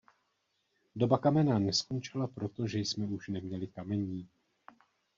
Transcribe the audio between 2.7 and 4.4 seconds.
jsme už neměli kamení.